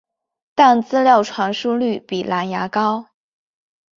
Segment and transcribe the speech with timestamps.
[0.55, 3.09] 但资料传输率比蓝牙高。